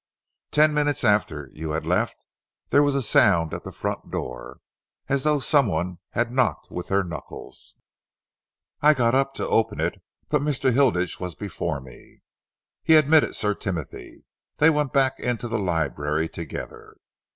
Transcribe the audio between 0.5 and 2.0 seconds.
minutes after you had